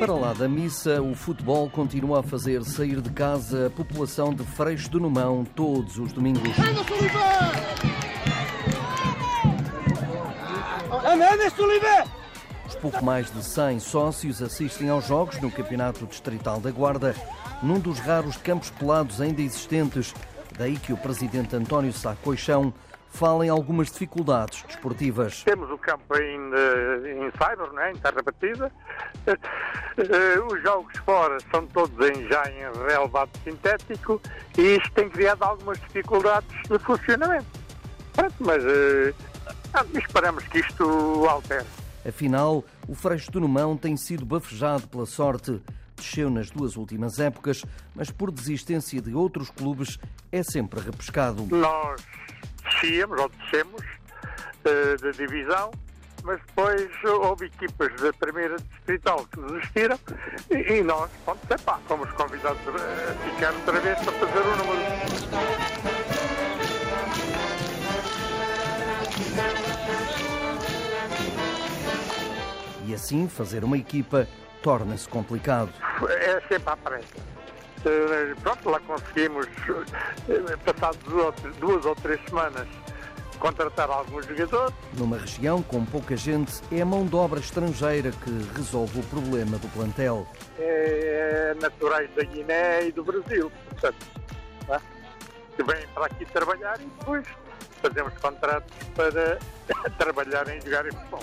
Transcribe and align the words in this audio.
Para 0.00 0.14
lá 0.14 0.32
da 0.32 0.48
missa, 0.48 1.02
o 1.02 1.14
futebol 1.14 1.68
continua 1.68 2.20
a 2.20 2.22
fazer 2.22 2.64
sair 2.64 3.02
de 3.02 3.10
casa 3.10 3.66
a 3.66 3.70
população 3.70 4.32
de 4.32 4.42
Freixo 4.42 4.90
do 4.90 4.98
Numão 4.98 5.44
todos 5.44 5.98
os 5.98 6.10
domingos. 6.10 6.56
Os 12.66 12.74
pouco 12.76 13.04
mais 13.04 13.30
de 13.30 13.44
100 13.44 13.80
sócios 13.80 14.40
assistem 14.40 14.88
aos 14.88 15.06
jogos 15.06 15.38
no 15.38 15.50
Campeonato 15.50 16.06
Distrital 16.06 16.60
da 16.60 16.70
Guarda, 16.70 17.14
num 17.62 17.78
dos 17.78 17.98
raros 17.98 18.38
campos 18.38 18.70
pelados 18.70 19.20
ainda 19.20 19.42
existentes. 19.42 20.14
Daí 20.56 20.78
que 20.78 20.94
o 20.94 20.96
presidente 20.96 21.54
António 21.54 21.92
Sá 21.92 22.16
Coixão 22.24 22.72
fala 23.10 23.44
em 23.44 23.48
algumas 23.48 23.90
dificuldades 23.90 24.62
desportivas. 24.62 25.42
Temos 25.42 25.70
o 25.70 25.76
campo 25.76 26.14
ainda 26.14 26.56
em 27.08 27.30
cyber, 27.32 27.72
né, 27.72 27.92
em 27.92 27.96
terra 27.96 28.22
batida. 28.22 28.72
Eh, 29.26 30.40
Os 30.50 30.62
jogos 30.62 30.96
fora 31.04 31.36
são 31.50 31.66
todos 31.66 31.94
em, 32.08 32.26
já 32.28 32.42
em 32.50 32.60
relevado 32.86 33.30
sintético 33.44 34.20
e 34.56 34.76
isto 34.76 34.90
tem 34.92 35.10
criado 35.10 35.42
algumas 35.42 35.78
dificuldades 35.80 36.48
de 36.68 36.78
funcionamento. 36.78 37.46
Pronto, 38.14 38.34
mas 38.40 38.64
eh, 38.64 39.12
ah, 39.74 39.84
esperamos 39.94 40.44
que 40.44 40.60
isto 40.60 40.84
altere. 41.28 41.66
Afinal, 42.06 42.64
o 42.88 42.94
Freixo 42.94 43.30
do 43.30 43.40
Numão 43.40 43.76
tem 43.76 43.96
sido 43.96 44.24
bafejado 44.24 44.88
pela 44.88 45.04
sorte. 45.04 45.60
Desceu 45.96 46.30
nas 46.30 46.48
duas 46.50 46.76
últimas 46.76 47.18
épocas, 47.18 47.62
mas 47.94 48.10
por 48.10 48.30
desistência 48.30 49.02
de 49.02 49.14
outros 49.14 49.50
clubes 49.50 49.98
é 50.32 50.42
sempre 50.42 50.80
repescado. 50.80 51.46
Nós 51.54 52.00
descíamos 52.80 53.20
ou 53.20 53.28
descemos 53.28 53.82
eh, 54.64 54.96
da 55.00 55.10
divisão, 55.10 55.70
mas 56.22 56.40
depois 56.46 56.90
houve 57.04 57.46
equipas 57.46 57.94
da 58.00 58.12
primeira 58.12 58.56
distrital 58.56 59.26
que 59.26 59.40
desistiram 59.40 59.98
e, 60.50 60.74
e 60.74 60.82
nós, 60.82 61.10
pronto, 61.24 61.40
epá, 61.50 61.78
fomos 61.86 62.10
convidados 62.12 62.60
a 62.68 63.30
ficar 63.30 63.52
outra 63.52 63.80
vez 63.80 63.98
para 63.98 64.12
fazer 64.12 64.38
o 64.38 64.56
número. 64.56 64.80
E 72.86 72.94
assim, 72.94 73.28
fazer 73.28 73.62
uma 73.62 73.78
equipa 73.78 74.26
torna-se 74.62 75.08
complicado. 75.08 75.72
É 76.08 76.40
sempre 76.48 76.72
à 76.72 76.76
pressa. 76.76 77.39
Eh, 77.84 78.34
Pronto, 78.42 78.68
lá 78.70 78.80
conseguimos, 78.80 79.46
eh, 80.28 80.56
passado 80.64 80.98
duas, 81.58 81.84
ou 81.86 81.94
três 81.96 82.20
semanas, 82.28 82.68
contratar 83.38 83.88
alguns 83.90 84.26
jogadores. 84.26 84.74
Numa 84.94 85.16
região 85.18 85.62
com 85.62 85.84
pouca 85.86 86.16
gente, 86.16 86.60
é 86.70 86.82
a 86.82 86.84
mão 86.86 87.06
de 87.06 87.16
obra 87.16 87.40
estrangeira 87.40 88.10
que 88.10 88.30
resolve 88.54 89.00
o 89.00 89.02
problema 89.04 89.56
do 89.58 89.68
plantel. 89.68 90.26
é, 90.58 91.54
naturais 91.60 92.10
da 92.14 92.22
Guiné 92.22 92.86
e 92.88 92.92
do 92.92 93.02
Brasil, 93.02 93.50
portanto, 93.70 94.06
é? 94.68 94.78
que 95.56 95.62
vêm 95.62 95.86
para 95.94 96.06
aqui 96.06 96.24
trabalhar 96.26 96.78
e 96.80 96.84
depois 96.84 97.26
fazemos 97.82 98.12
contratos 98.18 98.72
para 98.94 99.38
trabalhar 99.98 100.46
em 100.48 100.60
jogar 100.60 100.86
em 100.86 100.90
futebol. 100.92 101.22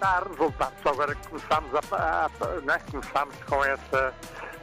Dá 0.00 0.20
resultado, 0.28 0.72
só 0.82 0.88
agora 0.90 1.14
que 1.14 1.28
começámos, 1.28 1.70
a, 1.74 1.96
a, 1.96 2.26
a- 2.26 2.60
não 2.64 2.74
é? 2.74 2.78
começámos 2.90 3.36
com, 3.48 3.64
essa, 3.64 4.12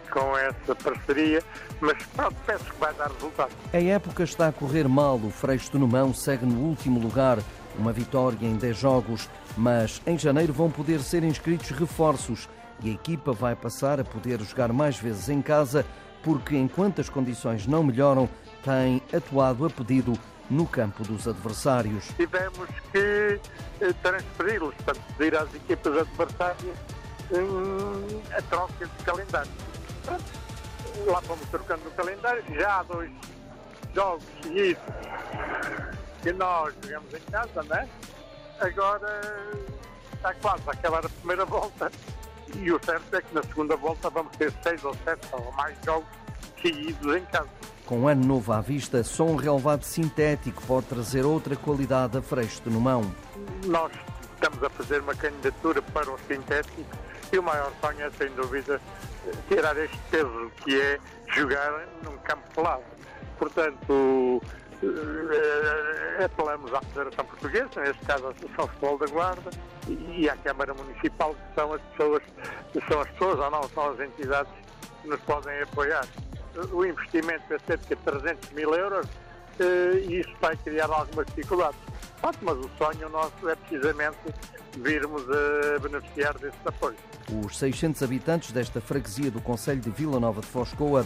com 0.09 0.37
essa 0.37 0.75
parceria, 0.75 1.41
mas 1.79 1.97
pronto, 2.15 2.35
penso 2.45 2.65
que 2.65 2.79
vai 2.79 2.93
dar 2.93 3.09
resultado. 3.11 3.51
A 3.73 3.77
época 3.77 4.23
está 4.23 4.47
a 4.47 4.51
correr 4.51 4.87
mal, 4.87 5.17
o 5.17 5.29
Freixo 5.29 5.71
do 5.71 5.79
Numão 5.79 6.13
segue 6.13 6.45
no 6.45 6.59
último 6.59 6.99
lugar, 6.99 7.39
uma 7.77 7.93
vitória 7.93 8.45
em 8.45 8.55
10 8.55 8.77
jogos, 8.77 9.29
mas 9.57 10.01
em 10.05 10.17
janeiro 10.17 10.53
vão 10.53 10.69
poder 10.69 10.99
ser 11.01 11.23
inscritos 11.23 11.69
reforços 11.71 12.49
e 12.81 12.89
a 12.89 12.93
equipa 12.93 13.33
vai 13.33 13.55
passar 13.55 13.99
a 13.99 14.03
poder 14.03 14.41
jogar 14.41 14.71
mais 14.71 14.97
vezes 14.97 15.29
em 15.29 15.41
casa, 15.41 15.85
porque 16.23 16.57
enquanto 16.57 17.01
as 17.01 17.09
condições 17.09 17.65
não 17.67 17.83
melhoram, 17.83 18.29
tem 18.63 19.01
atuado 19.13 19.65
a 19.65 19.69
pedido 19.69 20.17
no 20.49 20.65
campo 20.65 21.03
dos 21.03 21.27
adversários. 21.27 22.05
tivemos 22.17 22.67
que 22.91 23.39
eh, 23.81 23.93
transferi-los, 24.01 24.73
portanto, 24.75 25.01
pedir 25.17 25.35
às 25.35 25.53
equipas 25.53 25.97
adversárias 25.97 26.77
hum, 27.31 28.21
a 28.35 28.41
troca 28.43 28.85
de 28.85 29.03
calendário. 29.03 29.51
Pronto, 30.09 31.11
lá 31.11 31.21
fomos 31.21 31.47
trocando 31.49 31.87
o 31.87 31.91
calendário, 31.91 32.43
já 32.55 32.79
há 32.79 32.83
dois 32.83 33.11
jogos 33.93 34.23
seguidos 34.41 34.83
que 36.21 36.33
nós 36.33 36.73
jogamos 36.83 37.13
em 37.13 37.31
casa, 37.31 37.63
né? 37.63 37.87
Agora 38.59 39.21
está 40.13 40.33
quase 40.35 40.63
a 40.67 40.71
acabar 40.71 41.05
a 41.05 41.09
primeira 41.09 41.45
volta 41.45 41.91
e 42.55 42.71
o 42.71 42.79
certo 42.83 43.15
é 43.15 43.21
que 43.21 43.33
na 43.33 43.43
segunda 43.43 43.75
volta 43.75 44.09
vamos 44.09 44.35
ter 44.35 44.51
seis 44.63 44.83
ou 44.83 44.95
sete 45.03 45.27
ou 45.31 45.51
mais 45.53 45.77
jogos 45.85 46.09
seguidos 46.61 47.15
em 47.15 47.23
casa. 47.25 47.49
Com 47.85 48.07
ano 48.07 48.25
novo 48.25 48.51
à 48.51 48.61
vista, 48.61 49.03
só 49.03 49.23
um 49.23 49.35
relevado 49.35 49.83
sintético 49.83 50.61
pode 50.63 50.87
trazer 50.87 51.25
outra 51.25 51.55
qualidade 51.55 52.17
a 52.17 52.21
Freixo 52.21 52.61
do 52.63 52.71
Numão. 52.71 53.03
Nós 53.65 53.91
estamos 54.33 54.63
a 54.63 54.69
fazer 54.69 55.01
uma 55.01 55.15
candidatura 55.15 55.81
para 55.81 56.11
o 56.11 56.17
sintético 56.27 56.83
e 57.31 57.39
o 57.39 57.43
maior 57.43 57.71
sonho 57.81 58.01
é, 58.01 58.09
sem 58.11 58.29
dúvida, 58.31 58.79
tirar 59.47 59.77
este 59.77 59.97
peso 60.09 60.51
que 60.63 60.79
é 60.79 60.99
jogar 61.33 61.87
num 62.03 62.17
campo 62.19 62.43
pelado. 62.55 62.83
Portanto, 63.37 64.41
eh, 64.81 66.23
apelamos 66.23 66.73
à 66.73 66.81
Federação 66.81 67.25
Portuguesa, 67.25 67.81
neste 67.81 68.05
caso 68.05 68.27
à 68.27 68.29
Associação 68.31 68.67
Futebol 68.67 68.97
da 68.97 69.05
Guarda, 69.07 69.51
e 69.87 70.29
à 70.29 70.35
Câmara 70.37 70.73
Municipal, 70.73 71.35
que 71.35 71.55
são 71.55 71.73
as 71.73 71.81
pessoas, 71.81 72.23
são 72.87 73.01
as 73.01 73.09
pessoas 73.11 73.39
ou 73.39 73.51
não, 73.51 73.63
são 73.69 73.91
as 73.91 73.99
entidades 73.99 74.51
que 75.01 75.07
nos 75.07 75.19
podem 75.21 75.61
apoiar. 75.61 76.05
O 76.71 76.85
investimento 76.85 77.53
é 77.53 77.59
cerca 77.59 77.95
de 77.95 78.01
300 78.01 78.51
mil 78.51 78.73
euros 78.73 79.05
eh, 79.59 79.99
e 80.07 80.19
isso 80.21 80.33
vai 80.41 80.55
criar 80.57 80.89
algumas 80.89 81.25
dificuldades. 81.27 81.79
Mas 82.21 82.57
o 82.57 82.69
sonho 82.77 83.09
nosso 83.09 83.49
é 83.49 83.55
precisamente 83.55 84.17
virmos 84.77 85.23
a 85.29 85.79
beneficiar 85.79 86.37
desse 86.37 86.57
apoio. 86.65 86.95
Os 87.45 87.57
600 87.57 88.03
habitantes 88.03 88.51
desta 88.51 88.81
freguesia 88.81 89.31
do 89.31 89.41
Conselho 89.41 89.79
de 89.79 89.89
Vila 89.89 90.19
Nova 90.19 90.41
de 90.41 90.47
Foscoa 90.47 91.05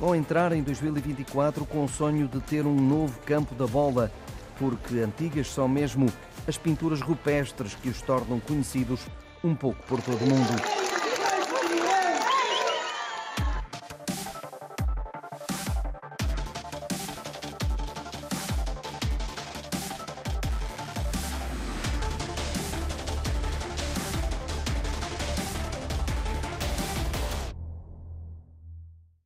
vão 0.00 0.14
entrar 0.14 0.52
em 0.52 0.62
2024 0.62 1.64
com 1.66 1.84
o 1.84 1.88
sonho 1.88 2.26
de 2.26 2.40
ter 2.40 2.66
um 2.66 2.74
novo 2.74 3.18
campo 3.20 3.54
da 3.54 3.66
bola, 3.66 4.10
porque 4.58 4.98
antigas 4.98 5.52
são 5.52 5.68
mesmo 5.68 6.06
as 6.46 6.56
pinturas 6.56 7.00
rupestres 7.00 7.74
que 7.74 7.88
os 7.88 8.00
tornam 8.02 8.40
conhecidos 8.40 9.00
um 9.42 9.54
pouco 9.54 9.82
por 9.86 10.00
todo 10.02 10.24
o 10.24 10.28
mundo. 10.28 10.83